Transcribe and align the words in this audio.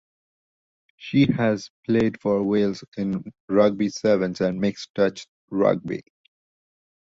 She 0.97 1.27
has 1.33 1.69
played 1.85 2.19
for 2.19 2.41
Wales 2.41 2.83
in 2.97 3.31
rugby 3.47 3.89
sevens 3.89 4.41
and 4.41 4.59
mixed 4.59 4.95
touch 4.95 5.27
rugby. 5.51 6.01